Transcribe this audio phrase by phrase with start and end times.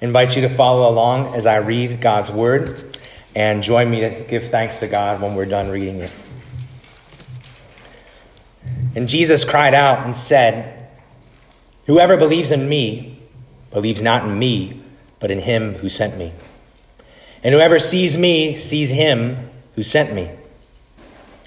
[0.00, 2.84] invite you to follow along as I read God's word
[3.34, 6.12] and join me to give thanks to God when we're done reading it.
[8.94, 10.88] And Jesus cried out and said,
[11.86, 13.22] Whoever believes in me
[13.70, 14.82] believes not in me,
[15.20, 16.32] but in him who sent me.
[17.42, 20.30] And whoever sees me sees him who sent me.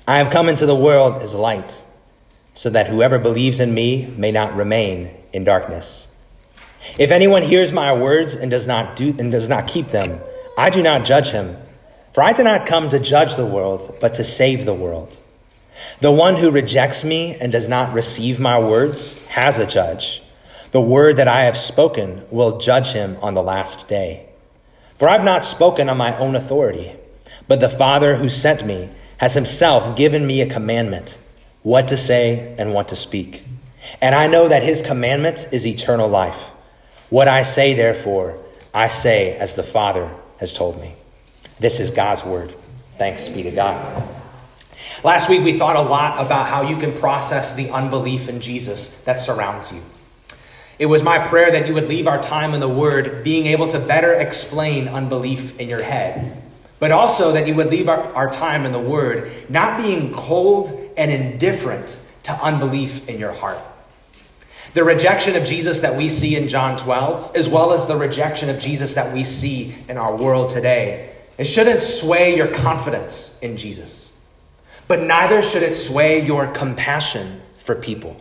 [0.08, 1.84] I have come into the world as light,
[2.54, 6.11] so that whoever believes in me may not remain in darkness.
[6.98, 10.20] If anyone hears my words and does not do and does not keep them,
[10.58, 11.58] I do not judge him.
[12.14, 15.18] For I did not come to judge the world, but to save the world.
[16.00, 20.22] The one who rejects me and does not receive my words has a judge.
[20.72, 24.28] The word that I have spoken will judge him on the last day.
[24.96, 26.92] For I have not spoken on my own authority,
[27.48, 31.18] but the Father who sent me has himself given me a commandment
[31.64, 33.44] what to say and what to speak.
[34.02, 36.52] And I know that his commandment is eternal life.
[37.12, 38.42] What I say, therefore,
[38.74, 40.10] I say as the Father
[40.40, 40.96] has told me.
[41.60, 42.56] This is God's word.
[42.98, 44.08] Thanks be to God.
[45.04, 49.02] Last week, we thought a lot about how you can process the unbelief in Jesus
[49.04, 49.82] that surrounds you.
[50.80, 53.68] It was my prayer that you would leave our time in the Word being able
[53.68, 56.42] to better explain unbelief in your head,
[56.80, 60.94] but also that you would leave our, our time in the Word not being cold
[60.96, 63.60] and indifferent to unbelief in your heart.
[64.74, 68.50] The rejection of Jesus that we see in John 12, as well as the rejection
[68.50, 73.58] of Jesus that we see in our world today, it shouldn't sway your confidence in
[73.58, 74.14] Jesus,
[74.88, 78.16] but neither should it sway your compassion for people.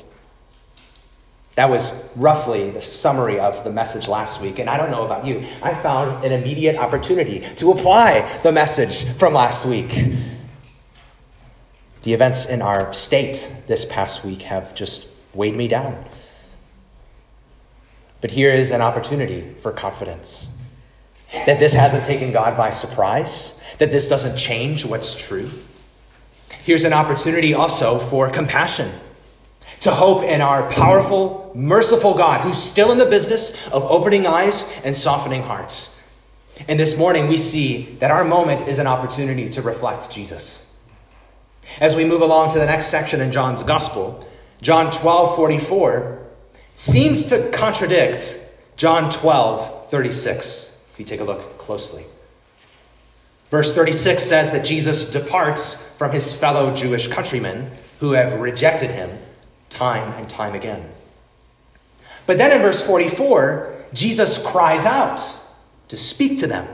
[1.55, 4.59] That was roughly the summary of the message last week.
[4.59, 9.05] And I don't know about you, I found an immediate opportunity to apply the message
[9.05, 9.91] from last week.
[12.03, 16.03] The events in our state this past week have just weighed me down.
[18.21, 20.57] But here is an opportunity for confidence
[21.47, 25.49] that this hasn't taken God by surprise, that this doesn't change what's true.
[26.65, 28.91] Here's an opportunity also for compassion,
[29.81, 34.71] to hope in our powerful, merciful God who's still in the business of opening eyes
[34.85, 35.99] and softening hearts.
[36.69, 40.67] And this morning we see that our moment is an opportunity to reflect Jesus.
[41.81, 44.29] As we move along to the next section in John's Gospel,
[44.61, 46.30] John 12 44
[46.81, 48.41] seems to contradict
[48.77, 52.05] John 12 36, if you take a look closely.
[53.51, 59.19] Verse 36 says that Jesus departs from his fellow Jewish countrymen who have rejected him
[59.69, 60.89] time and time again.
[62.27, 65.21] But then in verse 44, Jesus cries out
[65.89, 66.67] to speak to them.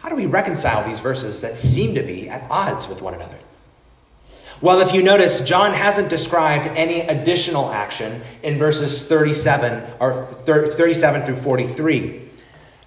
[0.00, 3.38] How do we reconcile these verses that seem to be at odds with one another?
[4.62, 11.22] Well, if you notice, John hasn't described any additional action in verses 37 or 37
[11.22, 12.20] through 43.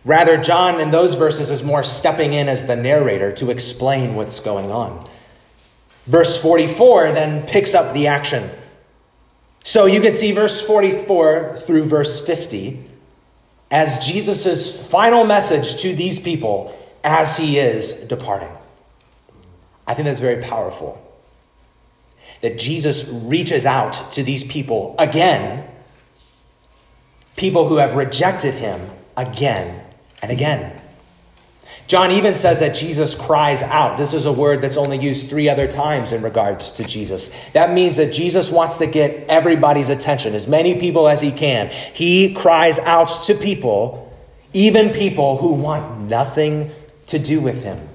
[0.05, 4.39] Rather, John in those verses is more stepping in as the narrator to explain what's
[4.39, 5.09] going on.
[6.05, 8.51] Verse 44 then picks up the action.
[9.63, 12.85] So you can see verse 44 through verse 50
[13.71, 18.51] as Jesus' final message to these people as he is departing.
[19.87, 21.03] I think that's very powerful
[22.43, 25.65] that Jesus reaches out to these people again,
[27.37, 29.81] people who have rejected him again
[30.21, 30.79] and again.
[31.87, 33.97] John even says that Jesus cries out.
[33.97, 37.29] This is a word that's only used three other times in regards to Jesus.
[37.53, 41.69] That means that Jesus wants to get everybody's attention, as many people as he can.
[41.69, 44.13] He cries out to people,
[44.51, 46.71] even people who want nothing
[47.07, 47.87] to do with him.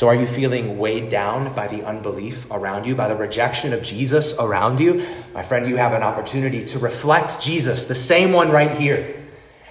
[0.00, 3.82] So, are you feeling weighed down by the unbelief around you, by the rejection of
[3.82, 5.06] Jesus around you?
[5.34, 9.14] My friend, you have an opportunity to reflect Jesus, the same one right here.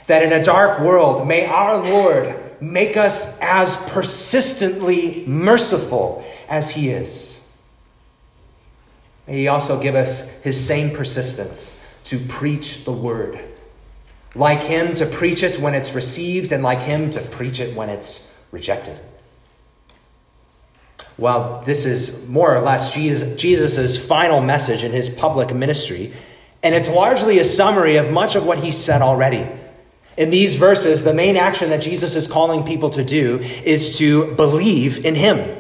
[0.06, 6.92] That in a dark world, may our Lord make us as persistently merciful as He
[6.92, 7.50] is.
[9.26, 13.40] May He also give us His same persistence to preach the word.
[14.36, 17.90] Like Him to preach it when it's received, and like Him to preach it when
[17.90, 19.00] it's rejected.
[21.20, 26.14] Well, this is more or less Jesus' final message in his public ministry,
[26.64, 29.46] and it's largely a summary of much of what he said already.
[30.16, 34.34] In these verses, the main action that Jesus is calling people to do is to
[34.36, 35.58] believe in him.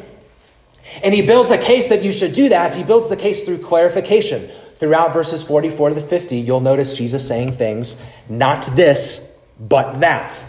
[1.03, 2.73] And he builds a case that you should do that.
[2.73, 4.49] He builds the case through clarification.
[4.75, 10.41] Throughout verses 44 to 50, you'll notice Jesus saying things, not this, but that.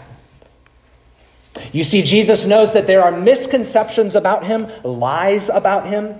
[1.71, 6.15] You see, Jesus knows that there are misconceptions about him, lies about him,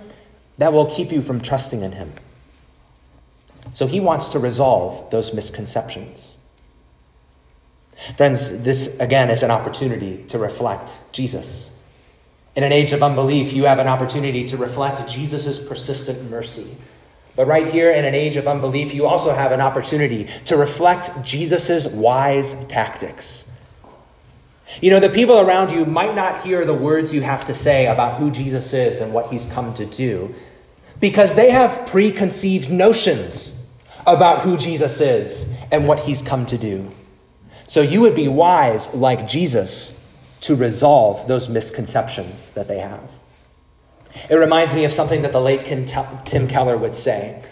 [0.58, 2.12] that will keep you from trusting in him.
[3.72, 6.38] So he wants to resolve those misconceptions.
[8.16, 11.76] Friends, this again is an opportunity to reflect Jesus.
[12.54, 16.76] In an age of unbelief, you have an opportunity to reflect Jesus' persistent mercy.
[17.34, 21.10] But right here, in an age of unbelief, you also have an opportunity to reflect
[21.24, 23.51] Jesus' wise tactics.
[24.80, 27.86] You know, the people around you might not hear the words you have to say
[27.86, 30.34] about who Jesus is and what he's come to do
[31.02, 33.68] because they have preconceived notions
[34.06, 36.88] about who Jesus is and what he's come to do.
[37.66, 39.98] So you would be wise, like Jesus,
[40.42, 43.10] to resolve those misconceptions that they have.
[44.30, 47.42] It reminds me of something that the late Tim Keller would say.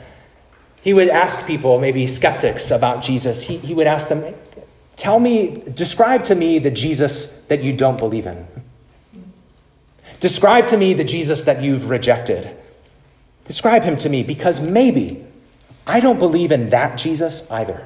[0.83, 4.35] He would ask people, maybe skeptics about Jesus, he, he would ask them,
[5.01, 8.47] Tell me, describe to me the Jesus that you don't believe in.
[10.21, 12.55] Describe to me the Jesus that you've rejected.
[13.47, 15.25] Describe him to me because maybe
[15.87, 17.83] I don't believe in that Jesus either.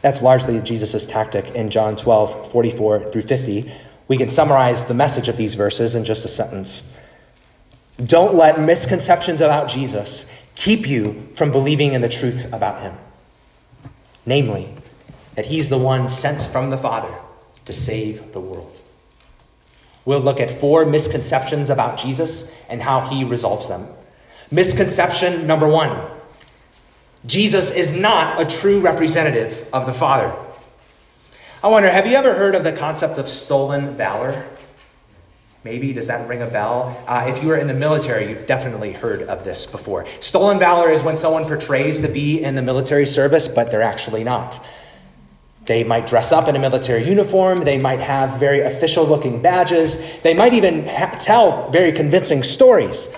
[0.00, 3.70] That's largely Jesus' tactic in John 12, 44 through 50.
[4.08, 6.98] We can summarize the message of these verses in just a sentence.
[8.02, 12.94] Don't let misconceptions about Jesus keep you from believing in the truth about him.
[14.28, 14.68] Namely,
[15.38, 17.14] that he's the one sent from the Father
[17.64, 18.80] to save the world.
[20.04, 23.86] We'll look at four misconceptions about Jesus and how he resolves them.
[24.50, 26.10] Misconception number one
[27.24, 30.34] Jesus is not a true representative of the Father.
[31.62, 34.44] I wonder, have you ever heard of the concept of stolen valor?
[35.62, 37.00] Maybe, does that ring a bell?
[37.06, 40.04] Uh, if you were in the military, you've definitely heard of this before.
[40.18, 44.24] Stolen valor is when someone portrays to be in the military service, but they're actually
[44.24, 44.66] not.
[45.68, 50.02] They might dress up in a military uniform, they might have very official looking badges,
[50.22, 53.14] they might even ha- tell very convincing stories.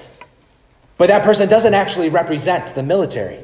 [0.98, 3.38] But that person doesn't actually represent the military.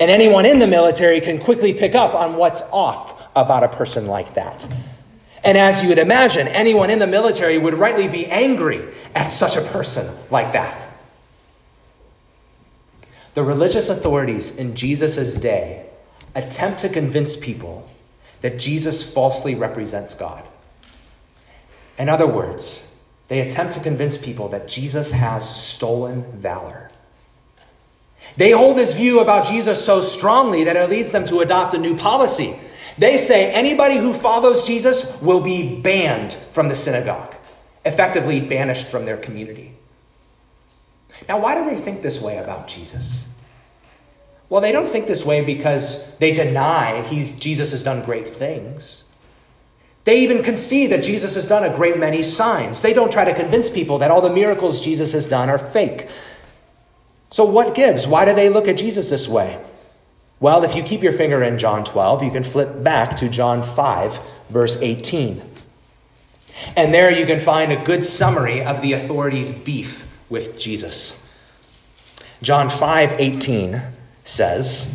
[0.00, 4.06] And anyone in the military can quickly pick up on what's off about a person
[4.06, 4.66] like that.
[5.44, 9.58] And as you would imagine, anyone in the military would rightly be angry at such
[9.58, 10.88] a person like that.
[13.34, 15.84] The religious authorities in Jesus' day
[16.34, 17.86] attempt to convince people
[18.40, 20.44] that Jesus falsely represents God.
[21.98, 22.94] In other words,
[23.28, 26.90] they attempt to convince people that Jesus has stolen valor.
[28.36, 31.78] They hold this view about Jesus so strongly that it leads them to adopt a
[31.78, 32.58] new policy.
[32.98, 37.34] They say anybody who follows Jesus will be banned from the synagogue,
[37.84, 39.74] effectively banished from their community.
[41.28, 43.26] Now, why do they think this way about Jesus?
[44.48, 49.04] Well, they don't think this way because they deny he's, Jesus has done great things.
[50.04, 52.80] They even concede that Jesus has done a great many signs.
[52.80, 56.08] They don't try to convince people that all the miracles Jesus has done are fake.
[57.30, 58.06] So, what gives?
[58.06, 59.60] Why do they look at Jesus this way?
[60.38, 63.64] Well, if you keep your finger in John 12, you can flip back to John
[63.64, 65.42] 5, verse 18.
[66.76, 71.26] And there you can find a good summary of the authorities' beef with Jesus.
[72.42, 73.82] John 5, 18
[74.26, 74.92] says,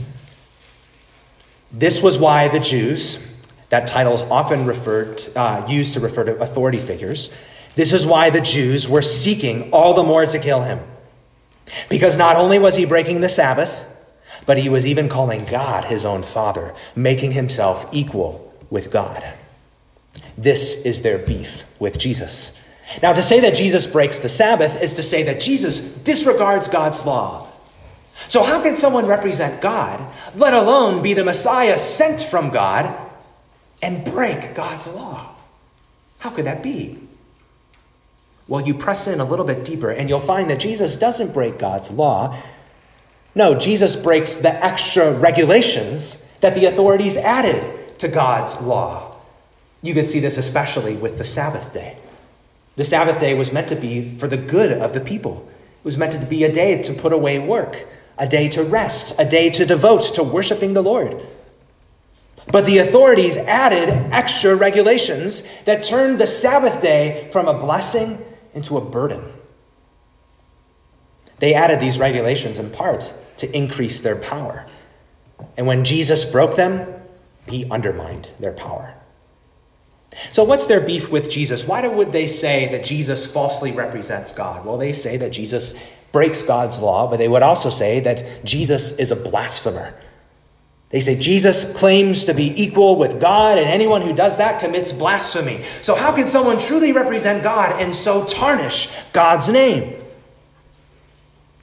[1.72, 3.28] This was why the Jews,
[3.70, 7.34] that title is often referred, uh, used to refer to authority figures,
[7.76, 10.80] this is why the Jews were seeking all the more to kill him.
[11.90, 13.86] Because not only was he breaking the Sabbath,
[14.46, 19.24] but he was even calling God his own Father, making himself equal with God.
[20.38, 22.60] This is their beef with Jesus.
[23.02, 27.06] Now, to say that Jesus breaks the Sabbath is to say that Jesus disregards God's
[27.06, 27.48] law.
[28.28, 30.00] So, how can someone represent God,
[30.36, 32.96] let alone be the Messiah sent from God,
[33.82, 35.36] and break God's law?
[36.20, 37.00] How could that be?
[38.48, 41.58] Well, you press in a little bit deeper, and you'll find that Jesus doesn't break
[41.58, 42.38] God's law.
[43.34, 49.16] No, Jesus breaks the extra regulations that the authorities added to God's law.
[49.82, 51.98] You can see this especially with the Sabbath day.
[52.76, 55.48] The Sabbath day was meant to be for the good of the people.
[55.80, 57.88] It was meant to be a day to put away work,
[58.22, 61.20] a day to rest, a day to devote to worshiping the Lord.
[62.52, 68.24] But the authorities added extra regulations that turned the Sabbath day from a blessing
[68.54, 69.34] into a burden.
[71.40, 74.68] They added these regulations in part to increase their power.
[75.58, 76.94] And when Jesus broke them,
[77.48, 78.94] he undermined their power.
[80.32, 81.66] So, what's their beef with Jesus?
[81.66, 84.64] Why would they say that Jesus falsely represents God?
[84.64, 85.74] Well, they say that Jesus
[86.12, 89.94] breaks God's law, but they would also say that Jesus is a blasphemer.
[90.90, 94.92] They say Jesus claims to be equal with God, and anyone who does that commits
[94.92, 95.64] blasphemy.
[95.82, 99.96] So, how can someone truly represent God and so tarnish God's name?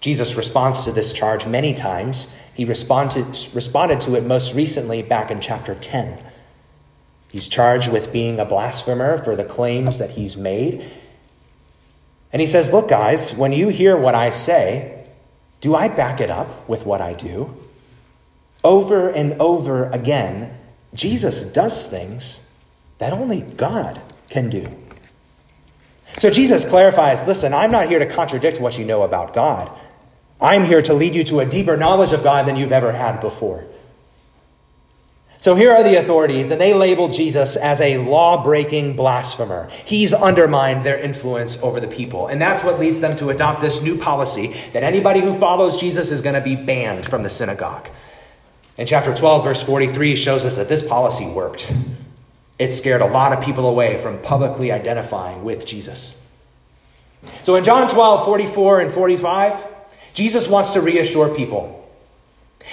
[0.01, 5.31] Jesus responds to this charge many times He responded, responded to it most recently back
[5.31, 6.19] in chapter 10.
[7.31, 10.83] He's charged with being a blasphemer for the claims that he's made.
[12.33, 15.07] And he says, Look, guys, when you hear what I say,
[15.61, 17.55] do I back it up with what I do?
[18.63, 20.55] Over and over again,
[20.95, 22.47] Jesus does things
[22.99, 24.67] that only God can do.
[26.19, 29.71] So Jesus clarifies listen, I'm not here to contradict what you know about God.
[30.41, 33.21] I'm here to lead you to a deeper knowledge of God than you've ever had
[33.21, 33.65] before.
[35.41, 39.69] So here are the authorities, and they label Jesus as a law breaking blasphemer.
[39.85, 42.27] He's undermined their influence over the people.
[42.27, 46.11] And that's what leads them to adopt this new policy that anybody who follows Jesus
[46.11, 47.89] is going to be banned from the synagogue.
[48.77, 51.73] And chapter 12, verse 43 shows us that this policy worked.
[52.59, 56.21] It scared a lot of people away from publicly identifying with Jesus.
[57.45, 59.65] So in John 12, 44 and 45,
[60.15, 61.78] Jesus wants to reassure people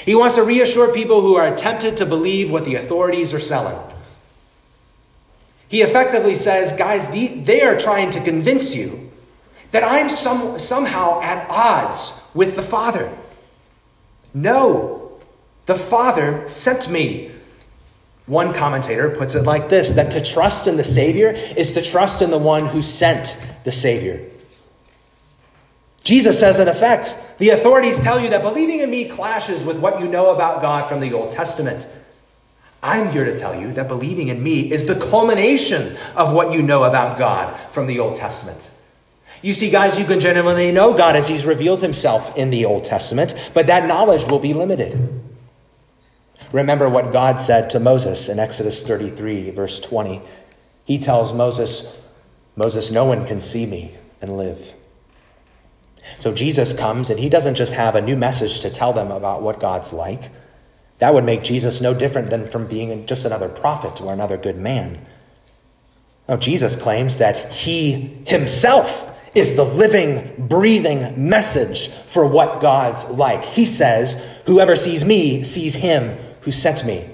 [0.03, 3.79] he wants to reassure people who are tempted to believe what the authorities are selling.
[5.67, 9.11] He effectively says, guys, they are trying to convince you
[9.71, 13.15] that I'm some, somehow at odds with the Father.
[14.33, 15.19] No,
[15.65, 17.31] the Father sent me.
[18.25, 22.21] One commentator puts it like this that to trust in the Savior is to trust
[22.21, 24.21] in the one who sent the Savior.
[26.03, 29.99] Jesus says, in effect, the authorities tell you that believing in me clashes with what
[29.99, 31.87] you know about God from the Old Testament.
[32.81, 36.61] I'm here to tell you that believing in me is the culmination of what you
[36.61, 38.69] know about God from the Old Testament.
[39.41, 42.85] You see, guys, you can genuinely know God as He's revealed Himself in the Old
[42.85, 45.21] Testament, but that knowledge will be limited.
[46.51, 50.21] Remember what God said to Moses in Exodus 33, verse 20.
[50.85, 51.99] He tells Moses,
[52.55, 54.73] Moses, no one can see me and live.
[56.19, 59.41] So Jesus comes and he doesn't just have a new message to tell them about
[59.41, 60.29] what God's like.
[60.99, 64.57] That would make Jesus no different than from being just another prophet or another good
[64.57, 64.99] man.
[66.27, 73.43] No, Jesus claims that he himself is the living, breathing message for what God's like.
[73.43, 77.09] He says, Whoever sees me sees him who sent me.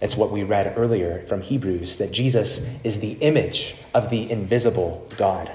[0.00, 5.08] It's what we read earlier from Hebrews that Jesus is the image of the invisible
[5.16, 5.50] God.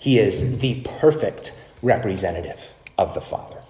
[0.00, 1.52] He is the perfect
[1.82, 3.60] representative of the Father.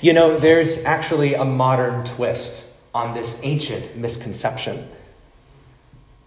[0.00, 4.88] You know, there's actually a modern twist on this ancient misconception.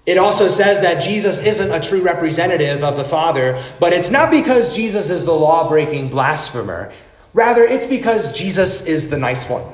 [0.05, 4.29] It also says that Jesus isn't a true representative of the Father, but it's not
[4.29, 6.93] because Jesus is the law breaking blasphemer.
[7.33, 9.65] Rather, it's because Jesus is the nice one.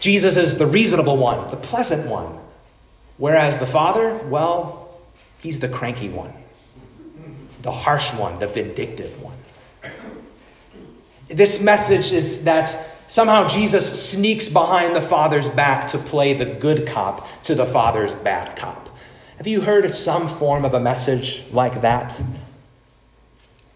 [0.00, 2.36] Jesus is the reasonable one, the pleasant one.
[3.16, 4.90] Whereas the Father, well,
[5.38, 6.32] he's the cranky one
[7.66, 9.36] the harsh one, the vindictive one.
[11.28, 12.68] This message is that
[13.08, 18.12] somehow Jesus sneaks behind the Father's back to play the good cop to the Father's
[18.12, 18.88] bad cop.
[19.38, 22.22] Have you heard some form of a message like that?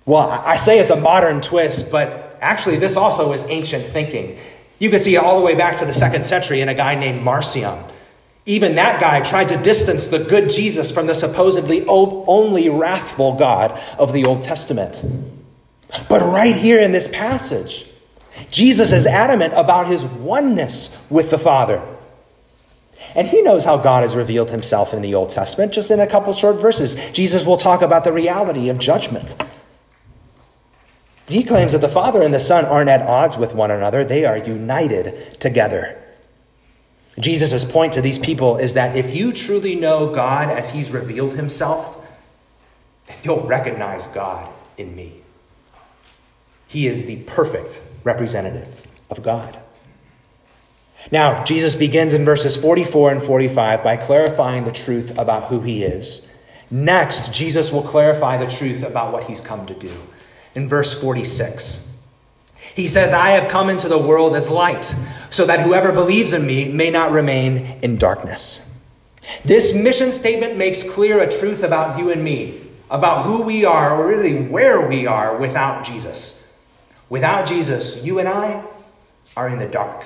[0.06, 4.38] Well, I say it's a modern twist, but actually, this also is ancient thinking.
[4.78, 7.22] You can see all the way back to the second century in a guy named
[7.22, 7.84] Marcion.
[8.46, 13.78] Even that guy tried to distance the good Jesus from the supposedly only wrathful God
[13.98, 15.04] of the Old Testament.
[16.08, 17.86] But right here in this passage,
[18.50, 21.82] Jesus is adamant about his oneness with the Father.
[23.14, 25.72] And he knows how God has revealed himself in the Old Testament.
[25.72, 29.34] Just in a couple short verses, Jesus will talk about the reality of judgment.
[31.26, 34.24] He claims that the Father and the Son aren't at odds with one another, they
[34.24, 35.96] are united together.
[37.18, 41.34] Jesus' point to these people is that if you truly know God as he's revealed
[41.34, 41.96] himself,
[43.06, 45.20] then you'll recognize God in me.
[46.68, 49.58] He is the perfect representative of God.
[51.10, 55.82] Now, Jesus begins in verses 44 and 45 by clarifying the truth about who he
[55.82, 56.28] is.
[56.70, 59.92] Next, Jesus will clarify the truth about what he's come to do.
[60.54, 61.90] In verse 46,
[62.74, 64.94] he says, I have come into the world as light,
[65.30, 68.66] so that whoever believes in me may not remain in darkness.
[69.44, 72.60] This mission statement makes clear a truth about you and me,
[72.90, 76.48] about who we are, or really where we are without Jesus.
[77.08, 78.64] Without Jesus, you and I
[79.36, 80.04] are in the dark.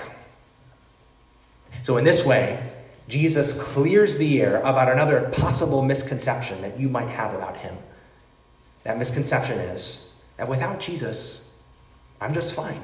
[1.82, 2.70] So, in this way,
[3.08, 7.76] Jesus clears the air about another possible misconception that you might have about him.
[8.84, 11.52] That misconception is that without Jesus,
[12.20, 12.82] I'm just fine.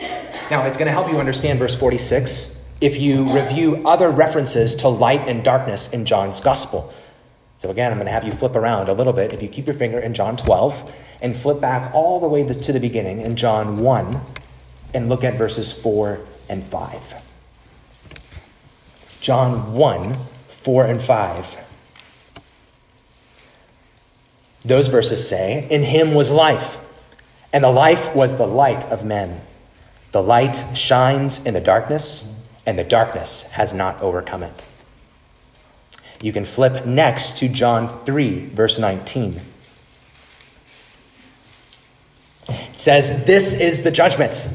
[0.00, 4.88] Now, it's going to help you understand verse 46 if you review other references to
[4.88, 6.92] light and darkness in John's gospel.
[7.58, 9.32] So, again, I'm going to have you flip around a little bit.
[9.32, 12.72] If you keep your finger in John 12 and flip back all the way to
[12.72, 14.20] the beginning in John 1
[14.94, 17.22] and look at verses 4 and 5.
[19.20, 20.14] John 1
[20.48, 21.56] 4 and 5.
[24.64, 26.76] Those verses say, In him was life,
[27.52, 29.40] and the life was the light of men.
[30.12, 32.32] The light shines in the darkness,
[32.66, 34.66] and the darkness has not overcome it.
[36.20, 39.40] You can flip next to John 3, verse 19.
[42.48, 44.48] It says, This is the judgment.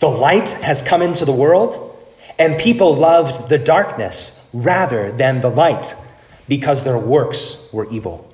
[0.00, 1.96] The light has come into the world,
[2.38, 5.94] and people loved the darkness rather than the light
[6.48, 8.28] because their works were evil.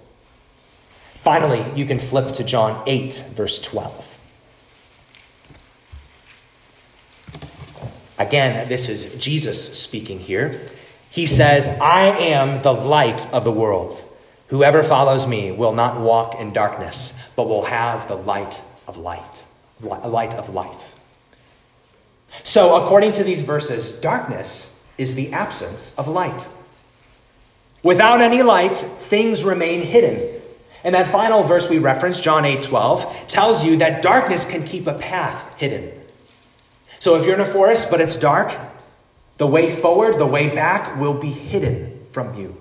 [1.13, 4.18] Finally, you can flip to John 8, verse 12.
[8.19, 10.61] Again, this is Jesus speaking here.
[11.11, 14.05] He says, I am the light of the world.
[14.49, 19.45] Whoever follows me will not walk in darkness, but will have the light of light,
[19.81, 20.95] light of life.
[22.43, 26.49] So, according to these verses, darkness is the absence of light.
[27.83, 30.41] Without any light, things remain hidden.
[30.85, 34.87] And that final verse we referenced, John 8 12, tells you that darkness can keep
[34.87, 35.98] a path hidden.
[36.99, 38.57] So if you're in a forest but it's dark,
[39.37, 42.57] the way forward, the way back will be hidden from you.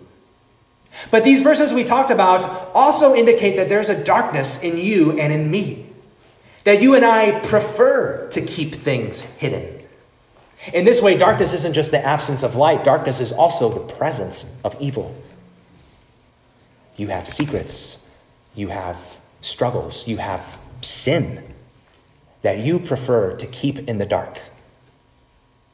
[1.12, 5.34] But these verses we talked about also indicate that there's a darkness in you and
[5.34, 5.86] in me.
[6.64, 9.74] That you and I prefer to keep things hidden.
[10.74, 14.54] In this way, darkness isn't just the absence of light, darkness is also the presence
[14.64, 15.16] of evil.
[16.98, 18.10] You have secrets,
[18.56, 21.44] you have struggles, you have sin
[22.42, 24.40] that you prefer to keep in the dark.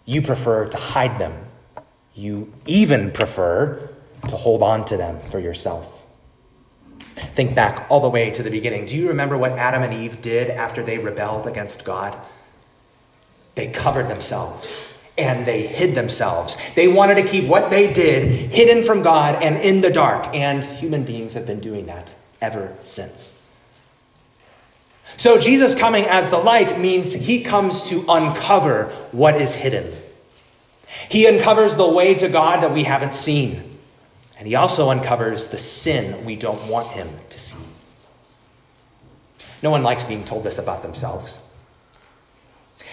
[0.06, 1.46] You prefer to hide them.
[2.14, 3.90] You even prefer
[4.28, 6.04] to hold on to them for yourself.
[7.16, 8.86] Think back all the way to the beginning.
[8.86, 12.18] Do you remember what Adam and Eve did after they rebelled against God?
[13.56, 16.58] They covered themselves and they hid themselves.
[16.76, 20.64] They wanted to keep what they did hidden from God and in the dark, and
[20.64, 23.40] human beings have been doing that ever since.
[25.18, 29.94] So, Jesus coming as the light means he comes to uncover what is hidden.
[31.10, 33.78] He uncovers the way to God that we haven't seen.
[34.38, 37.64] And he also uncovers the sin we don't want him to see.
[39.62, 41.40] No one likes being told this about themselves.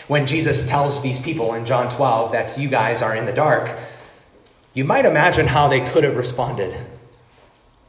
[0.06, 3.76] When Jesus tells these people in John 12 that you guys are in the dark,
[4.74, 6.74] you might imagine how they could have responded.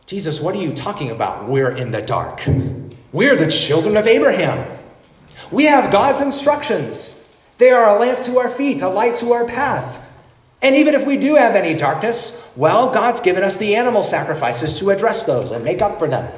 [0.07, 1.47] Jesus, what are you talking about?
[1.47, 2.41] We're in the dark.
[3.12, 4.80] We're the children of Abraham.
[5.52, 7.17] We have God's instructions.
[7.58, 10.06] They are a lamp to our feet, a light to our path.
[10.62, 14.80] And even if we do have any darkness, well, God's given us the animal sacrifices
[14.80, 16.32] to address those and make up for them.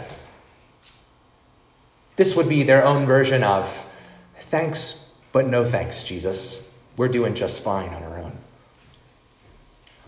[2.16, 3.86] This would be their own version of
[4.40, 6.70] thanks but no thanks, Jesus.
[6.96, 8.38] We're doing just fine on our own.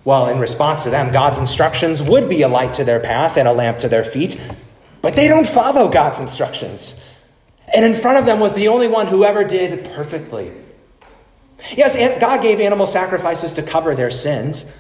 [0.06, 3.48] Well, in response to them, God's instructions would be a light to their path and
[3.48, 4.40] a lamp to their feet,
[5.06, 7.00] but they don't follow God's instructions.
[7.76, 10.52] And in front of them was the only one who ever did perfectly.
[11.78, 14.76] Yes, God gave animal sacrifices to cover their sins,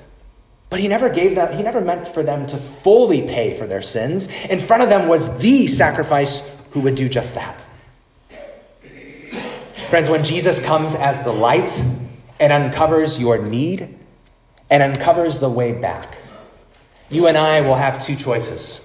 [0.72, 3.84] but he never gave them, he never meant for them to fully pay for their
[3.84, 4.28] sins.
[4.46, 7.64] In front of them was the sacrifice who would do just that.
[9.92, 11.84] Friends, when Jesus comes as the light
[12.40, 13.96] and uncovers your need
[14.72, 16.18] and uncovers the way back,
[17.12, 18.85] you and I will have two choices.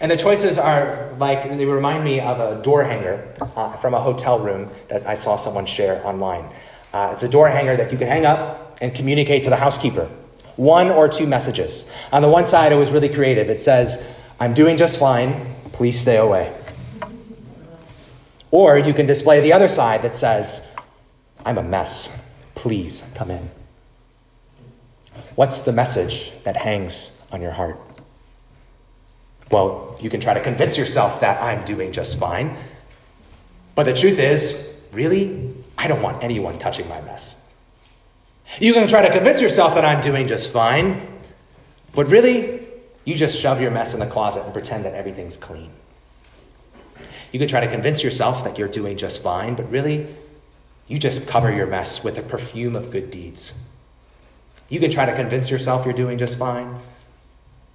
[0.00, 4.00] And the choices are like, they remind me of a door hanger uh, from a
[4.00, 6.48] hotel room that I saw someone share online.
[6.92, 10.10] Uh, it's a door hanger that you can hang up and communicate to the housekeeper.
[10.56, 11.90] One or two messages.
[12.12, 13.48] On the one side, it was really creative.
[13.48, 14.04] It says,
[14.40, 15.54] I'm doing just fine.
[15.72, 16.54] Please stay away.
[18.50, 20.66] Or you can display the other side that says,
[21.44, 22.22] I'm a mess.
[22.54, 23.50] Please come in.
[25.34, 27.78] What's the message that hangs on your heart?
[29.52, 32.56] Well, you can try to convince yourself that I'm doing just fine.
[33.74, 37.46] But the truth is, really, I don't want anyone touching my mess.
[38.58, 41.06] You can try to convince yourself that I'm doing just fine.
[41.92, 42.66] But really,
[43.04, 45.70] you just shove your mess in the closet and pretend that everything's clean.
[47.30, 50.06] You can try to convince yourself that you're doing just fine, but really,
[50.88, 53.62] you just cover your mess with a perfume of good deeds.
[54.70, 56.76] You can try to convince yourself you're doing just fine,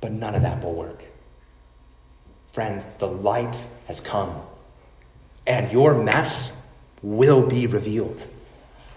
[0.01, 1.03] but none of that will work.
[2.57, 4.41] Friend, the light has come,
[5.45, 6.67] and your mess
[7.03, 8.25] will be revealed.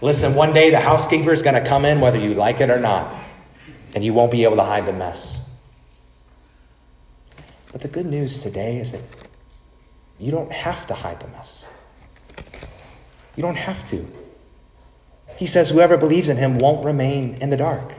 [0.01, 2.79] Listen, one day the housekeeper is going to come in whether you like it or
[2.79, 3.15] not,
[3.93, 5.47] and you won't be able to hide the mess.
[7.71, 9.03] But the good news today is that
[10.17, 11.63] You don't have to hide the mess.
[13.35, 14.07] You don't have to.
[15.37, 17.93] He says, Whoever believes in him won't remain in the dark.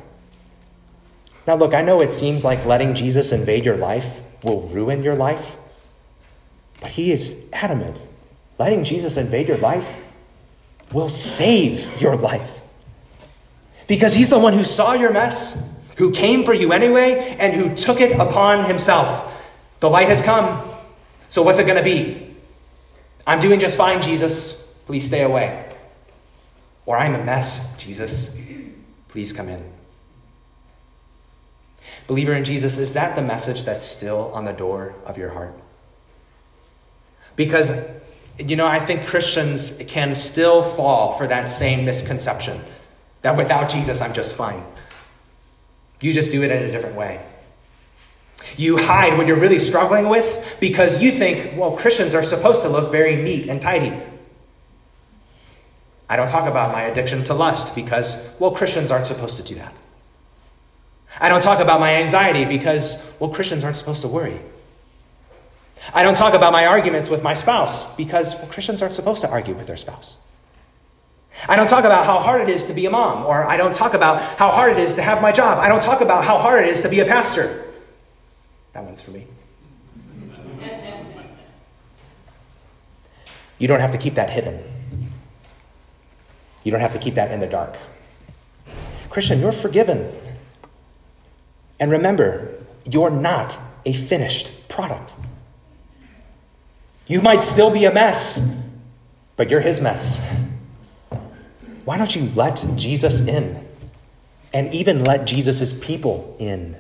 [1.46, 5.14] Now, look, I know it seems like letting Jesus invade your life will ruin your
[5.14, 5.56] life,
[6.80, 7.96] but he is adamant.
[8.58, 9.98] Letting Jesus invade your life
[10.92, 12.60] will save your life.
[13.86, 17.74] Because he's the one who saw your mess, who came for you anyway, and who
[17.74, 19.28] took it upon himself.
[19.80, 20.62] The light has come.
[21.28, 22.36] So, what's it going to be?
[23.26, 24.62] I'm doing just fine, Jesus.
[24.86, 25.70] Please stay away.
[26.86, 28.38] Or I'm a mess, Jesus.
[29.08, 29.81] Please come in.
[32.06, 35.54] Believer in Jesus, is that the message that's still on the door of your heart?
[37.36, 37.72] Because,
[38.38, 42.60] you know, I think Christians can still fall for that same misconception
[43.22, 44.64] that without Jesus, I'm just fine.
[46.00, 47.24] You just do it in a different way.
[48.56, 52.68] You hide what you're really struggling with because you think, well, Christians are supposed to
[52.68, 53.96] look very neat and tidy.
[56.08, 59.54] I don't talk about my addiction to lust because, well, Christians aren't supposed to do
[59.54, 59.72] that.
[61.20, 64.40] I don't talk about my anxiety because, well, Christians aren't supposed to worry.
[65.92, 69.30] I don't talk about my arguments with my spouse because, well, Christians aren't supposed to
[69.30, 70.18] argue with their spouse.
[71.48, 73.74] I don't talk about how hard it is to be a mom, or I don't
[73.74, 75.58] talk about how hard it is to have my job.
[75.58, 77.64] I don't talk about how hard it is to be a pastor.
[78.74, 79.26] That one's for me.
[83.58, 84.62] You don't have to keep that hidden.
[86.64, 87.76] You don't have to keep that in the dark.
[89.08, 90.12] Christian, you're forgiven.
[91.82, 92.48] And remember,
[92.88, 95.14] you're not a finished product.
[97.08, 98.38] You might still be a mess,
[99.34, 100.24] but you're his mess.
[101.84, 103.66] Why don't you let Jesus in?
[104.54, 106.76] And even let Jesus' people in.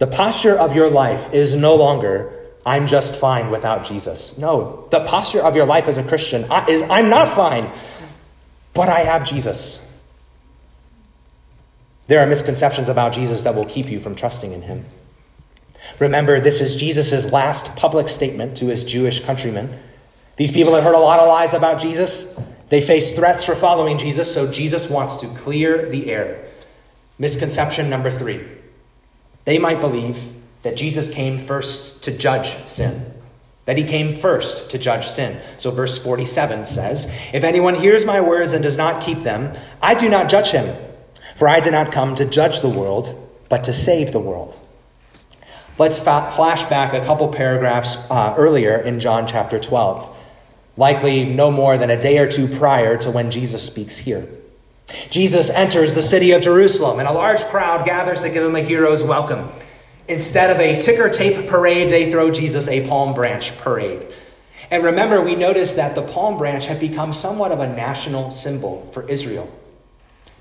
[0.00, 2.30] The posture of your life is no longer,
[2.66, 4.36] I'm just fine without Jesus.
[4.36, 7.72] No, the posture of your life as a Christian is, I'm not fine
[8.76, 9.82] but I have Jesus.
[12.06, 14.84] There are misconceptions about Jesus that will keep you from trusting in him.
[15.98, 19.78] Remember, this is Jesus' last public statement to his Jewish countrymen.
[20.36, 22.38] These people had heard a lot of lies about Jesus.
[22.68, 26.44] They faced threats for following Jesus, so Jesus wants to clear the air.
[27.18, 28.46] Misconception number three
[29.44, 33.14] they might believe that Jesus came first to judge sin
[33.66, 35.40] that he came first to judge sin.
[35.58, 39.94] So, verse 47 says, If anyone hears my words and does not keep them, I
[39.94, 40.74] do not judge him,
[41.36, 43.14] for I did not come to judge the world,
[43.48, 44.58] but to save the world.
[45.78, 50.18] Let's fa- flash back a couple paragraphs uh, earlier in John chapter 12,
[50.78, 54.26] likely no more than a day or two prior to when Jesus speaks here.
[55.10, 58.62] Jesus enters the city of Jerusalem, and a large crowd gathers to give him a
[58.62, 59.48] hero's welcome.
[60.08, 64.02] Instead of a ticker tape parade, they throw Jesus a palm branch parade.
[64.70, 68.88] And remember, we noticed that the palm branch had become somewhat of a national symbol
[68.92, 69.52] for Israel.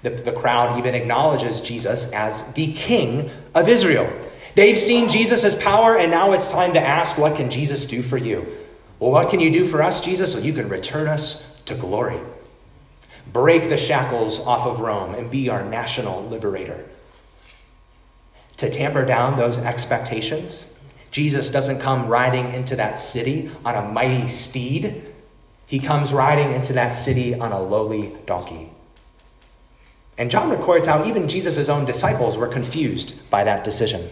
[0.04, 4.12] The, the crowd even acknowledges Jesus as the king of Israel.
[4.56, 8.18] They've seen Jesus' power, and now it's time to ask, what can Jesus do for
[8.18, 8.48] you?
[9.00, 10.34] Well, what can you do for us, Jesus?
[10.34, 12.20] Well, you can return us to glory.
[13.32, 16.86] Break the shackles off of Rome and be our national liberator
[18.58, 20.80] to tamper down those expectations.
[21.12, 25.12] Jesus doesn't come riding into that city on a mighty steed.
[25.68, 28.70] He comes riding into that city on a lowly donkey.
[30.18, 34.10] And John records how even Jesus' own disciples were confused by that decision.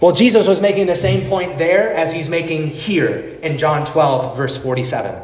[0.00, 4.36] Well, Jesus was making the same point there as he's making here in John 12,
[4.36, 5.20] verse 47.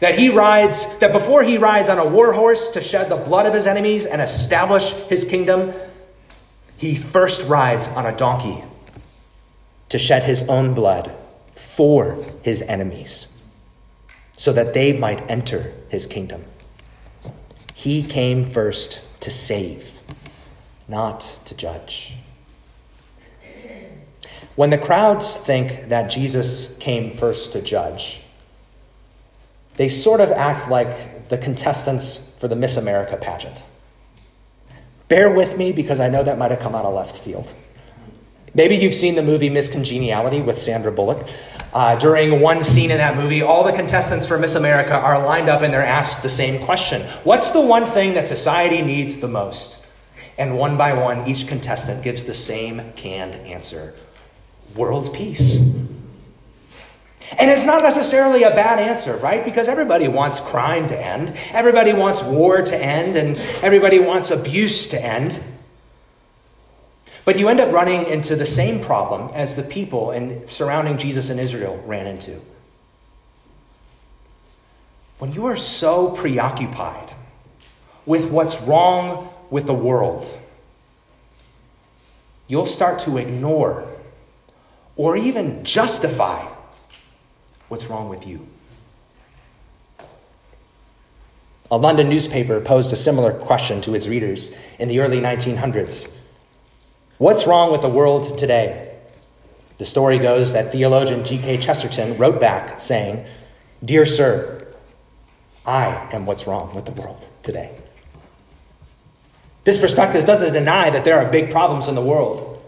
[0.00, 3.46] That he rides, that before he rides on a war horse to shed the blood
[3.46, 5.72] of his enemies and establish his kingdom,
[6.78, 8.62] he first rides on a donkey
[9.88, 11.14] to shed his own blood
[11.54, 13.26] for his enemies
[14.36, 16.44] so that they might enter his kingdom.
[17.78, 20.00] He came first to save,
[20.88, 22.14] not to judge.
[24.56, 28.22] When the crowds think that Jesus came first to judge,
[29.76, 33.64] they sort of act like the contestants for the Miss America pageant.
[35.06, 37.54] Bear with me because I know that might have come out of left field.
[38.54, 41.28] Maybe you've seen the movie Miss Congeniality with Sandra Bullock.
[41.72, 45.48] Uh, during one scene in that movie, all the contestants for Miss America are lined
[45.48, 49.28] up and they're asked the same question What's the one thing that society needs the
[49.28, 49.86] most?
[50.38, 53.94] And one by one, each contestant gives the same canned answer
[54.76, 55.58] world peace.
[57.38, 59.44] And it's not necessarily a bad answer, right?
[59.44, 64.86] Because everybody wants crime to end, everybody wants war to end, and everybody wants abuse
[64.88, 65.42] to end.
[67.28, 71.28] But you end up running into the same problem as the people and surrounding Jesus
[71.28, 72.40] in Israel ran into.
[75.18, 77.12] When you are so preoccupied
[78.06, 80.26] with what's wrong with the world,
[82.46, 83.86] you'll start to ignore
[84.96, 86.48] or even justify
[87.68, 88.48] what's wrong with you.
[91.70, 96.17] A London newspaper posed a similar question to its readers in the early 1900s
[97.18, 98.96] What's wrong with the world today?
[99.78, 101.58] The story goes that theologian G.K.
[101.58, 103.26] Chesterton wrote back saying,
[103.84, 104.68] Dear sir,
[105.66, 107.76] I am what's wrong with the world today.
[109.64, 112.62] This perspective doesn't deny that there are big problems in the world.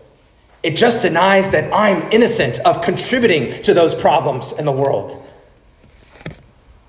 [0.64, 5.24] It just denies that I'm innocent of contributing to those problems in the world.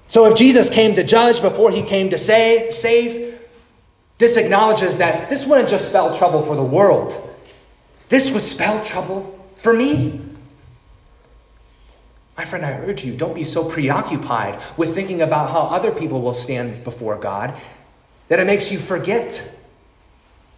[0.08, 3.40] So if Jesus came to judge before he came to say, save,
[4.18, 7.30] this acknowledges that this wouldn't just spell trouble for the world.
[8.12, 10.20] This would spell trouble for me.
[12.38, 16.22] My friend, I urge you, don't be so preoccupied with thinking about how other people
[16.22, 17.58] will stand before God
[18.28, 19.58] that it makes you forget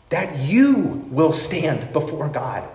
[0.10, 2.68] that you will stand before God.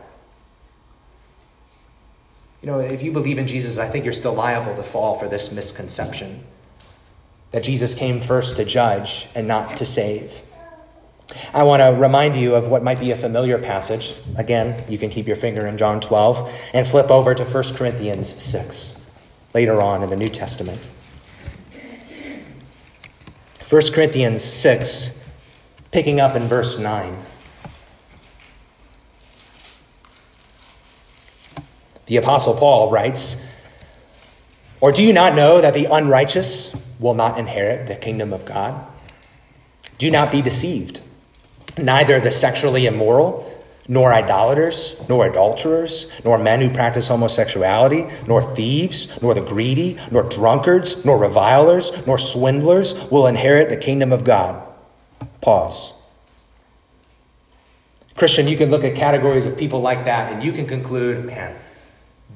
[2.63, 5.27] You know, if you believe in Jesus, I think you're still liable to fall for
[5.27, 6.45] this misconception
[7.51, 10.41] that Jesus came first to judge and not to save.
[11.53, 14.19] I want to remind you of what might be a familiar passage.
[14.37, 18.43] Again, you can keep your finger in John 12 and flip over to 1 Corinthians
[18.43, 19.07] 6
[19.55, 20.89] later on in the New Testament.
[23.69, 25.23] 1 Corinthians 6,
[25.91, 27.19] picking up in verse 9.
[32.07, 33.45] The Apostle Paul writes,
[34.81, 38.87] Or do you not know that the unrighteous will not inherit the kingdom of God?
[39.99, 41.03] Do not be deceived.
[41.77, 43.45] Neither the sexually immoral,
[43.89, 50.23] nor idolaters, nor adulterers, nor men who practice homosexuality, nor thieves, nor the greedy, nor
[50.25, 54.63] drunkards, nor revilers, nor swindlers will inherit the kingdom of God.
[55.41, 55.95] Pause.
[58.15, 61.57] Christian, you can look at categories of people like that and you can conclude, man,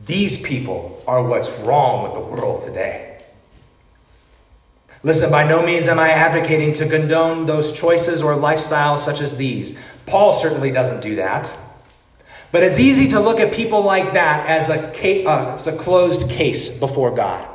[0.06, 3.11] these people are what's wrong with the world today.
[5.04, 9.36] Listen, by no means am I advocating to condone those choices or lifestyles such as
[9.36, 9.78] these.
[10.06, 11.56] Paul certainly doesn't do that.
[12.52, 15.76] But it's easy to look at people like that as a, case, uh, as a
[15.76, 17.48] closed case before God.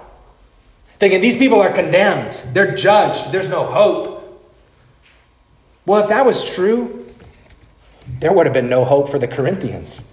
[1.00, 4.16] Thinking these people are condemned, they're judged, there's no hope.
[5.86, 7.06] Well, if that was true,
[8.20, 10.12] there would have been no hope for the Corinthians.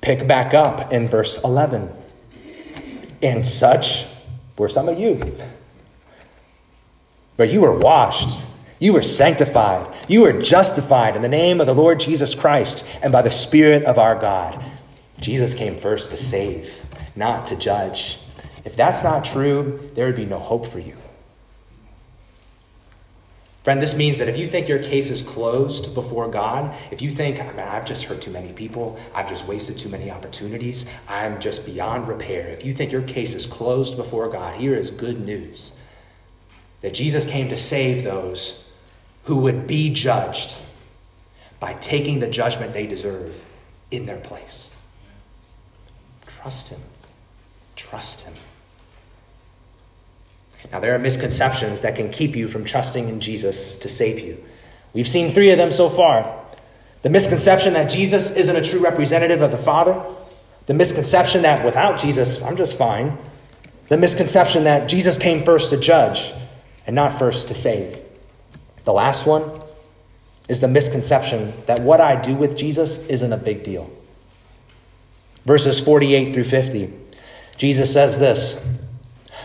[0.00, 1.92] Pick back up in verse 11.
[3.20, 4.06] And such
[4.56, 5.36] were some of you.
[7.40, 8.44] But you were washed,
[8.78, 13.10] you were sanctified, you were justified in the name of the Lord Jesus Christ and
[13.10, 14.62] by the Spirit of our God.
[15.22, 16.84] Jesus came first to save,
[17.16, 18.20] not to judge.
[18.66, 20.98] If that's not true, there would be no hope for you.
[23.64, 27.10] Friend, this means that if you think your case is closed before God, if you
[27.10, 31.64] think, I've just hurt too many people, I've just wasted too many opportunities, I'm just
[31.64, 35.79] beyond repair, if you think your case is closed before God, here is good news
[36.80, 38.64] that Jesus came to save those
[39.24, 40.62] who would be judged
[41.58, 43.44] by taking the judgment they deserve
[43.90, 44.76] in their place.
[46.26, 46.80] Trust Him.
[47.76, 48.34] Trust Him.
[50.72, 54.42] Now, there are misconceptions that can keep you from trusting in Jesus to save you.
[54.92, 56.38] We've seen three of them so far.
[57.02, 60.02] The misconception that Jesus isn't a true representative of the Father,
[60.66, 63.16] the misconception that without Jesus, I'm just fine,
[63.88, 66.32] the misconception that Jesus came first to judge
[66.90, 68.00] and not first to save.
[68.82, 69.48] The last one
[70.48, 73.88] is the misconception that what I do with Jesus isn't a big deal.
[75.44, 76.92] Verses 48 through 50,
[77.56, 78.66] Jesus says this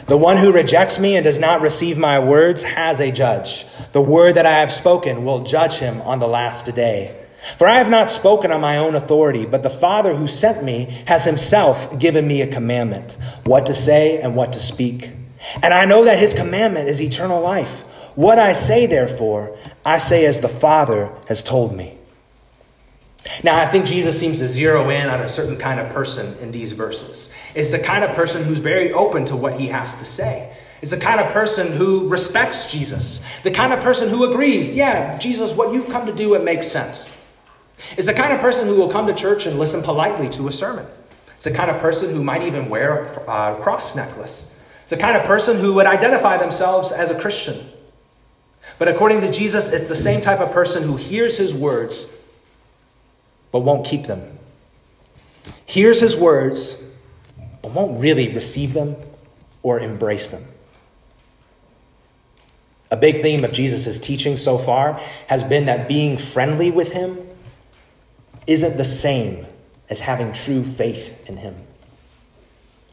[0.07, 3.67] The one who rejects me and does not receive my words has a judge.
[3.91, 7.27] The word that I have spoken will judge him on the last day.
[7.59, 11.03] For I have not spoken on my own authority, but the Father who sent me
[11.05, 15.11] has himself given me a commandment what to say and what to speak.
[15.61, 17.83] And I know that his commandment is eternal life.
[18.15, 21.97] What I say, therefore, I say as the Father has told me.
[23.43, 26.51] Now, I think Jesus seems to zero in on a certain kind of person in
[26.51, 27.33] these verses.
[27.55, 30.55] It's the kind of person who's very open to what he has to say.
[30.81, 35.17] It's the kind of person who respects Jesus, the kind of person who agrees, yeah,
[35.17, 37.11] Jesus, what you've come to do, it makes sense.
[37.97, 40.51] It's the kind of person who will come to church and listen politely to a
[40.51, 40.85] sermon.
[41.35, 44.54] It's the kind of person who might even wear a uh, cross necklace
[44.85, 47.57] it's a kind of person who would identify themselves as a Christian.
[48.77, 52.15] But according to Jesus, it's the same type of person who hears his words,
[53.51, 54.37] but won't keep them.
[55.65, 56.83] Hears his words,
[57.63, 58.95] but won't really receive them
[59.63, 60.43] or embrace them.
[62.91, 67.17] A big theme of Jesus' teaching so far has been that being friendly with him
[68.45, 69.47] isn't the same
[69.89, 71.55] as having true faith in him.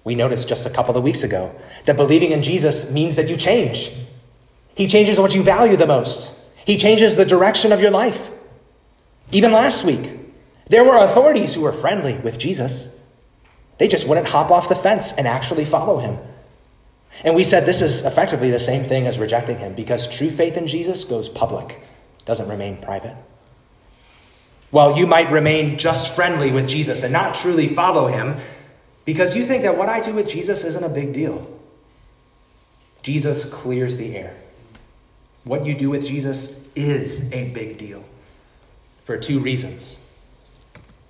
[0.04, 3.36] We noticed just a couple of weeks ago that believing in Jesus means that you
[3.36, 3.92] change.
[4.74, 8.30] He changes what you value the most, He changes the direction of your life.
[9.30, 10.12] Even last week,
[10.66, 12.94] there were authorities who were friendly with Jesus.
[13.78, 16.18] They just wouldn't hop off the fence and actually follow him.
[17.24, 20.56] And we said this is effectively the same thing as rejecting him because true faith
[20.56, 21.80] in Jesus goes public,
[22.24, 23.16] doesn't remain private.
[24.70, 28.36] While you might remain just friendly with Jesus and not truly follow him
[29.04, 31.60] because you think that what I do with Jesus isn't a big deal.
[33.02, 34.36] Jesus clears the air.
[35.44, 38.04] What you do with Jesus is a big deal
[39.04, 40.00] for two reasons.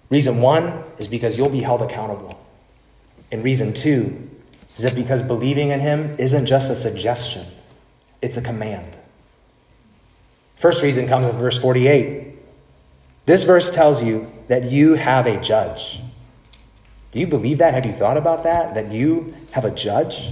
[0.09, 2.39] Reason one is because you'll be held accountable.
[3.31, 4.31] And reason two
[4.77, 7.47] is that because believing in him isn't just a suggestion,
[8.21, 8.97] it's a command.
[10.57, 12.37] First reason comes in verse 48.
[13.27, 16.01] This verse tells you that you have a judge.
[17.13, 17.75] Do you believe that?
[17.75, 18.75] Have you thought about that?
[18.75, 20.31] That you have a judge?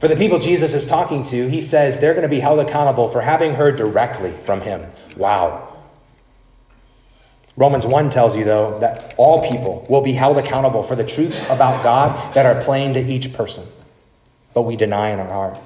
[0.00, 3.08] For the people Jesus is talking to, he says they're going to be held accountable
[3.08, 4.90] for having heard directly from him.
[5.16, 5.74] Wow.
[7.56, 11.42] Romans 1 tells you, though, that all people will be held accountable for the truths
[11.44, 13.64] about God that are plain to each person,
[14.52, 15.58] but we deny in our heart.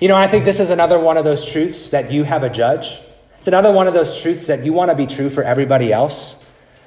[0.00, 2.50] You know, I think this is another one of those truths that you have a
[2.50, 3.00] judge.
[3.38, 6.41] It's another one of those truths that you want to be true for everybody else.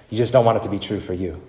[0.09, 1.41] You just don't want it to be true for you.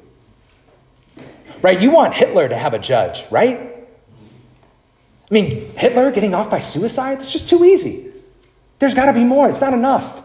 [1.63, 1.81] Right?
[1.81, 3.59] You want Hitler to have a judge, right?
[3.59, 7.19] I mean, Hitler getting off by suicide?
[7.19, 8.13] It's just too easy.
[8.79, 9.49] There's got to be more.
[9.49, 10.23] It's not enough.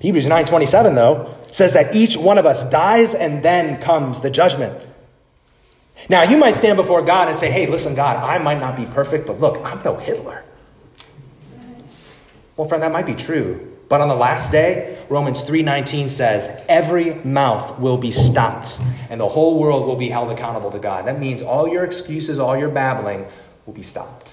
[0.00, 4.78] Hebrews 9:27 though says that each one of us dies and then comes the judgment.
[6.10, 8.84] Now, you might stand before God and say, "Hey, listen, God, I might not be
[8.84, 10.44] perfect, but look, I'm no Hitler."
[12.56, 13.73] Well, friend, that might be true.
[13.88, 18.78] But on the last day, Romans 3:19 says, "Every mouth will be stopped,
[19.10, 22.38] and the whole world will be held accountable to God." That means all your excuses,
[22.38, 23.26] all your babbling
[23.66, 24.32] will be stopped.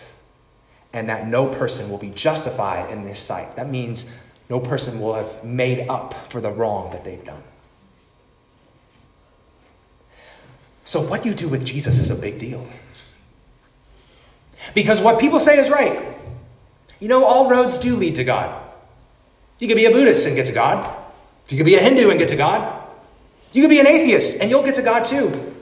[0.94, 3.56] And that no person will be justified in this sight.
[3.56, 4.06] That means
[4.50, 7.44] no person will have made up for the wrong that they've done.
[10.84, 12.66] So, what you do with Jesus is a big deal.
[14.74, 16.04] Because what people say is right.
[17.00, 18.61] You know, all roads do lead to God.
[19.62, 20.92] You could be a Buddhist and get to God.
[21.48, 22.84] You could be a Hindu and get to God.
[23.54, 25.56] You could be an atheist and you'll get to God too.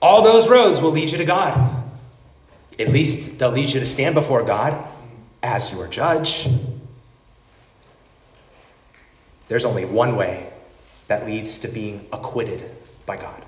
[0.00, 1.84] All those roads will lead you to God.
[2.78, 4.82] At least they'll lead you to stand before God
[5.42, 6.48] as your judge.
[9.48, 10.50] There's only one way
[11.08, 12.62] that leads to being acquitted
[13.04, 13.42] by God,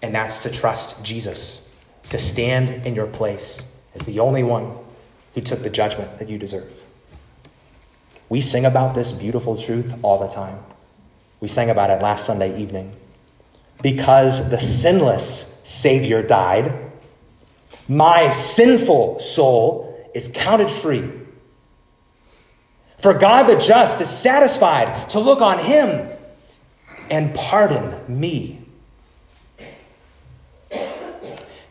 [0.00, 1.74] and that's to trust Jesus,
[2.10, 4.72] to stand in your place as the only one
[5.34, 6.85] who took the judgment that you deserve.
[8.28, 10.58] We sing about this beautiful truth all the time.
[11.40, 12.94] We sang about it last Sunday evening.
[13.82, 16.74] Because the sinless Savior died,
[17.88, 21.10] my sinful soul is counted free
[22.98, 26.08] for God the just is satisfied to look on him
[27.10, 28.62] and pardon me.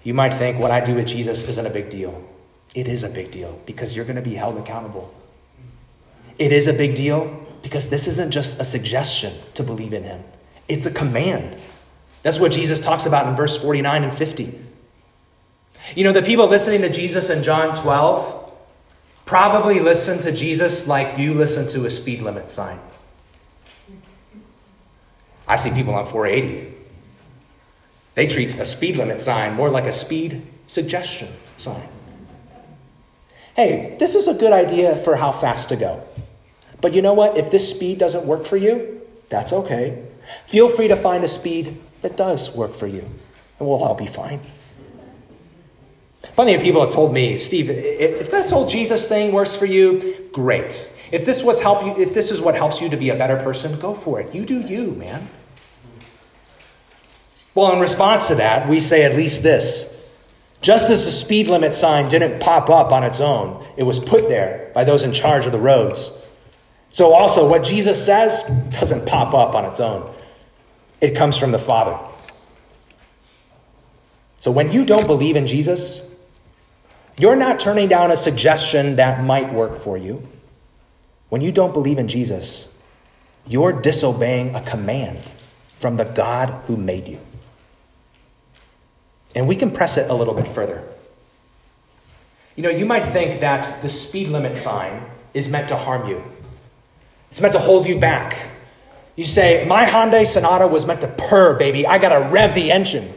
[0.03, 2.23] You might think what I do with Jesus isn't a big deal.
[2.75, 5.13] It is a big deal because you're going to be held accountable.
[6.37, 10.23] It is a big deal because this isn't just a suggestion to believe in him,
[10.67, 11.63] it's a command.
[12.23, 14.59] That's what Jesus talks about in verse 49 and 50.
[15.95, 18.51] You know, the people listening to Jesus in John 12,
[19.25, 22.79] probably listen to Jesus like you listen to a speed limit sign.
[25.47, 26.73] I see people on 480.
[28.15, 31.87] They treat a speed limit sign more like a speed suggestion sign.
[33.55, 36.03] Hey, this is a good idea for how fast to go.
[36.81, 37.37] But you know what?
[37.37, 40.03] If this speed doesn't work for you, that's okay.
[40.45, 43.01] Feel free to find a speed that does work for you,
[43.59, 44.39] and we'll all be fine.
[46.37, 50.91] Of people have told me, Steve, if this whole Jesus thing works for you, great.
[51.11, 53.37] If this what's help you, if this is what helps you to be a better
[53.37, 54.35] person, go for it.
[54.35, 55.29] You do you, man.
[57.53, 59.93] Well, in response to that, we say at least this.
[60.61, 64.27] Just as the speed limit sign didn't pop up on its own, it was put
[64.27, 66.21] there by those in charge of the roads.
[66.95, 70.09] So, also, what Jesus says doesn't pop up on its own,
[71.01, 71.99] it comes from the Father.
[74.39, 76.09] So, when you don't believe in Jesus,
[77.17, 80.25] you're not turning down a suggestion that might work for you.
[81.27, 82.73] When you don't believe in Jesus,
[83.45, 85.19] you're disobeying a command
[85.75, 87.19] from the God who made you.
[89.35, 90.81] And we can press it a little bit further.
[92.55, 96.23] You know, you might think that the speed limit sign is meant to harm you,
[97.35, 98.47] it's meant to hold you back.
[99.17, 101.85] You say, My Hyundai Sonata was meant to purr, baby.
[101.85, 103.13] I got to rev the engine.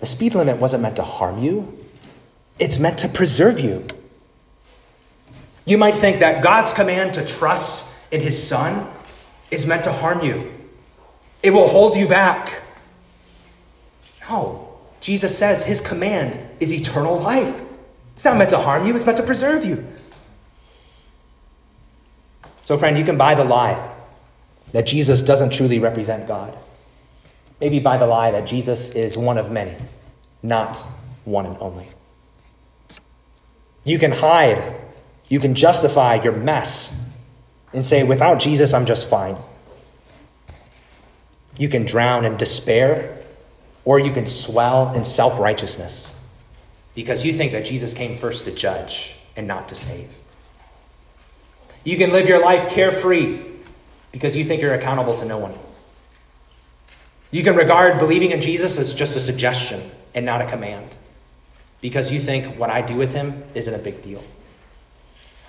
[0.00, 1.78] The speed limit wasn't meant to harm you,
[2.58, 3.86] it's meant to preserve you.
[5.64, 8.90] You might think that God's command to trust in his Son
[9.52, 10.52] is meant to harm you,
[11.44, 12.62] it will hold you back.
[14.28, 14.76] No.
[15.00, 17.62] Jesus says his command is eternal life.
[18.16, 19.86] It's not meant to harm you, it's meant to preserve you.
[22.68, 23.82] So, friend, you can buy the lie
[24.72, 26.54] that Jesus doesn't truly represent God.
[27.62, 29.74] Maybe buy the lie that Jesus is one of many,
[30.42, 30.76] not
[31.24, 31.86] one and only.
[33.84, 34.62] You can hide,
[35.30, 36.94] you can justify your mess
[37.72, 39.38] and say, without Jesus, I'm just fine.
[41.56, 43.16] You can drown in despair
[43.86, 46.14] or you can swell in self righteousness
[46.94, 50.17] because you think that Jesus came first to judge and not to save.
[51.84, 53.40] You can live your life carefree
[54.12, 55.54] because you think you're accountable to no one.
[57.30, 60.94] You can regard believing in Jesus as just a suggestion and not a command
[61.80, 64.24] because you think what I do with him isn't a big deal.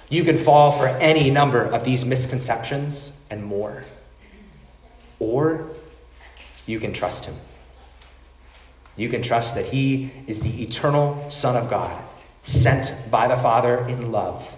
[0.10, 3.86] You can fall for any number of these misconceptions and more.
[5.20, 5.70] Or
[6.66, 7.36] you can trust him.
[9.00, 12.04] You can trust that He is the eternal Son of God,
[12.44, 14.54] sent by the Father in love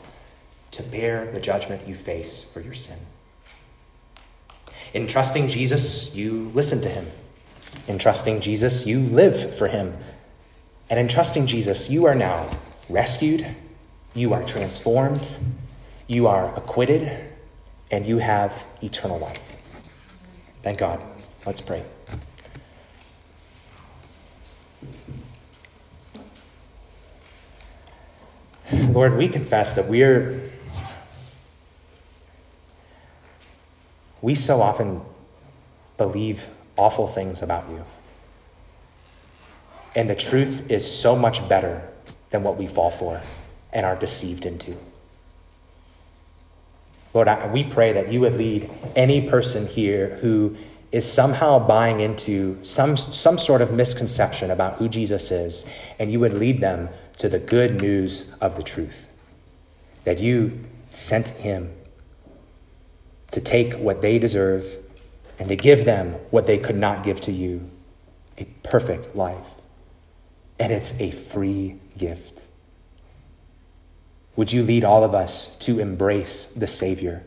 [0.71, 2.97] to bear the judgment you face for your sin.
[4.93, 7.07] In trusting Jesus, you listen to Him.
[7.87, 9.97] In trusting Jesus, you live for Him.
[10.89, 12.49] And in trusting Jesus, you are now
[12.89, 13.45] rescued,
[14.13, 15.37] you are transformed,
[16.07, 17.09] you are acquitted,
[17.89, 19.55] and you have eternal life.
[20.61, 21.01] Thank God.
[21.45, 21.83] Let's pray.
[28.91, 30.50] Lord, we confess that we're,
[34.21, 35.01] we so often
[35.97, 37.83] believe awful things about you.
[39.95, 41.87] And the truth is so much better
[42.29, 43.21] than what we fall for
[43.73, 44.77] and are deceived into.
[47.13, 50.55] Lord, I, we pray that you would lead any person here who
[50.91, 55.65] is somehow buying into some, some sort of misconception about who Jesus is,
[55.99, 59.07] and you would lead them to the good news of the truth
[60.03, 60.59] that you
[60.91, 61.71] sent him
[63.31, 64.77] to take what they deserve
[65.39, 67.69] and to give them what they could not give to you
[68.37, 69.55] a perfect life.
[70.59, 72.47] And it's a free gift.
[74.35, 77.23] Would you lead all of us to embrace the Savior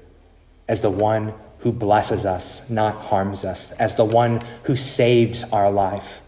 [0.69, 5.71] as the one who blesses us, not harms us, as the one who saves our
[5.71, 6.23] life,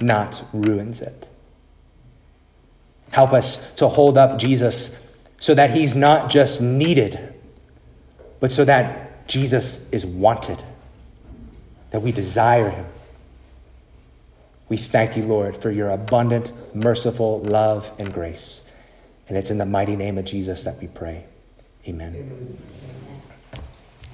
[0.00, 1.28] not ruins it?
[3.12, 7.34] Help us to hold up Jesus so that he's not just needed,
[8.38, 10.60] but so that Jesus is wanted,
[11.92, 12.84] that we desire him.
[14.68, 18.68] We thank you, Lord, for your abundant, merciful love and grace.
[19.28, 21.26] And it's in the mighty name of Jesus that we pray.
[21.86, 22.16] Amen.
[22.16, 22.58] Amen.